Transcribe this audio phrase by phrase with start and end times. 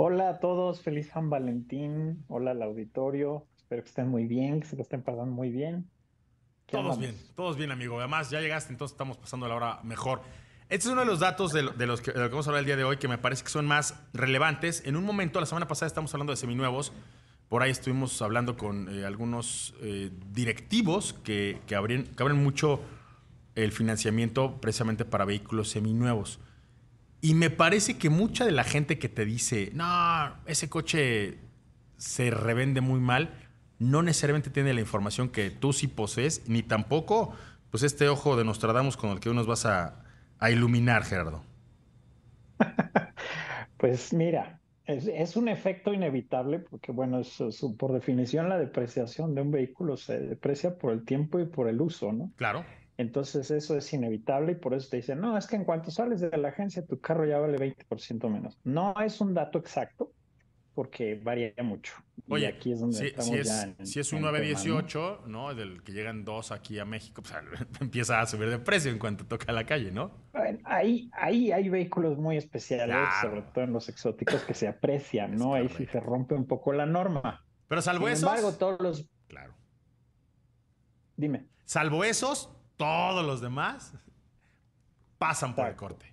[0.00, 2.22] Hola a todos, feliz San Valentín.
[2.28, 3.48] Hola al auditorio.
[3.56, 5.90] Espero que estén muy bien, que se lo estén pasando muy bien.
[6.66, 7.98] Todos bien, todos bien, amigo.
[7.98, 10.20] Además, ya llegaste, entonces estamos pasando la hora mejor.
[10.68, 12.84] Este es uno de los datos de, los que, vamos a hablar el día de
[12.84, 14.84] hoy que me parece que son más relevantes.
[14.86, 16.92] En un momento, la semana pasada estamos hablando de seminuevos.
[17.48, 22.80] Por ahí estuvimos hablando con eh, algunos eh, directivos que, que, abren, que abren mucho
[23.56, 26.38] el financiamiento precisamente para vehículos seminuevos.
[27.20, 31.38] Y me parece que mucha de la gente que te dice, no, ese coche
[31.96, 33.34] se revende muy mal,
[33.78, 37.34] no necesariamente tiene la información que tú sí posees, ni tampoco
[37.70, 40.04] pues este ojo de Nostradamus con el que nos vas a,
[40.38, 41.42] a iluminar, Gerardo.
[43.76, 47.20] pues mira, es, un efecto inevitable porque, bueno,
[47.78, 51.80] por definición la depreciación de un vehículo se deprecia por el tiempo y por el
[51.80, 52.32] uso, ¿no?
[52.36, 52.64] Claro.
[52.98, 56.20] Entonces eso es inevitable y por eso te dicen, no, es que en cuanto sales
[56.20, 58.58] de la agencia tu carro ya vale 20% menos.
[58.64, 60.12] No es un dato exacto
[60.74, 61.92] porque varía mucho.
[62.28, 65.54] Oye, y aquí es donde si, estamos es, ya si es un 918, ¿no?
[65.54, 67.34] Del que llegan dos aquí a México, pues
[67.80, 70.12] empieza a subir de precio en cuanto toca la calle, ¿no?
[70.64, 75.54] ahí, ahí hay vehículos muy especiales, sobre todo en los exóticos, que se aprecian, ¿no?
[75.54, 77.44] Ahí sí se rompe un poco la norma.
[77.68, 78.28] Pero salvo Sin esos.
[78.28, 79.08] embargo, todos los.
[79.26, 79.54] Claro.
[81.16, 81.48] Dime.
[81.64, 83.92] Salvo esos, todos los demás
[85.18, 86.06] pasan por el corte.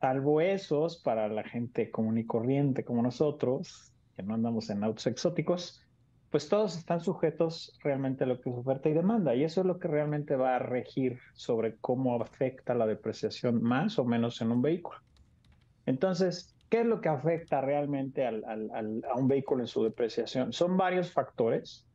[0.00, 5.06] Salvo esos, para la gente común y corriente como nosotros, que no andamos en autos
[5.06, 5.84] exóticos,
[6.30, 9.34] pues todos están sujetos realmente a lo que es oferta y demanda.
[9.34, 13.98] Y eso es lo que realmente va a regir sobre cómo afecta la depreciación más
[13.98, 14.98] o menos en un vehículo.
[15.84, 18.32] Entonces, ¿qué es lo que afecta realmente a
[19.14, 20.52] un vehículo en su depreciación?
[20.52, 21.86] Son varios factores,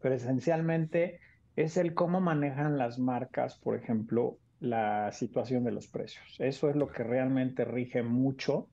[0.00, 1.20] pero esencialmente
[1.58, 6.24] es el cómo manejan las marcas, por ejemplo, la situación de los precios.
[6.38, 8.68] Eso es lo que realmente rige mucho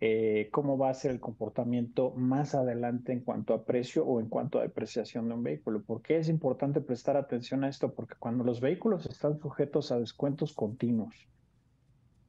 [0.00, 4.28] eh, cómo va a ser el comportamiento más adelante en cuanto a precio o en
[4.28, 5.82] cuanto a depreciación de un vehículo.
[5.82, 7.92] ¿Por qué es importante prestar atención a esto?
[7.92, 11.28] Porque cuando los vehículos están sujetos a descuentos continuos,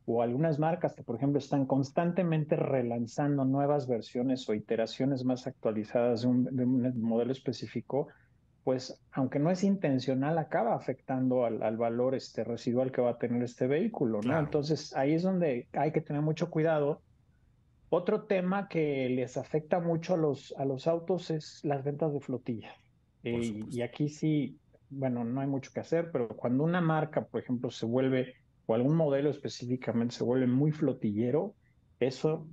[0.06, 6.24] o algunas marcas que, por ejemplo, están constantemente relanzando nuevas versiones o iteraciones más actualizadas
[6.24, 8.08] de un, de un modelo específico,
[8.63, 13.44] pues aunque no es intencional, acaba afectando al, valor este, residual que va a tener
[13.44, 14.40] este vehículo, ¿no?
[14.40, 17.01] Entonces ahí es donde hay que tener mucho cuidado.
[17.90, 22.22] Otro tema que les afecta mucho a los, a los autos es las ventas de
[22.22, 22.74] flotilla.
[23.24, 24.57] Eh, y aquí sí,
[24.90, 28.35] bueno, no hay mucho que hacer, pero cuando una marca, por ejemplo, se vuelve,
[28.66, 31.53] o algún modelo específicamente se vuelve muy flotillero,
[32.00, 32.47] eso,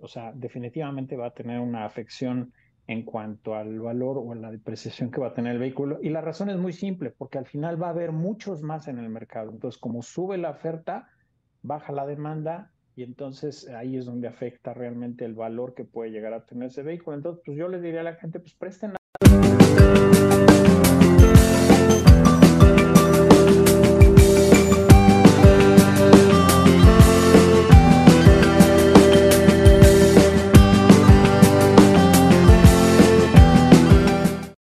[0.00, 2.52] o sea, definitivamente va a tener una afección
[2.86, 5.98] en cuanto al valor o a la depreciación que va a tener el vehículo.
[6.02, 8.98] Y la razón es muy simple, porque al final va a haber muchos más en
[8.98, 9.50] el mercado.
[9.50, 11.08] Entonces, como sube la oferta,
[11.62, 16.34] baja la demanda y entonces ahí es donde afecta realmente el valor que puede llegar
[16.34, 17.16] a tener ese vehículo.
[17.16, 18.92] Entonces, pues yo le diría a la gente, pues presten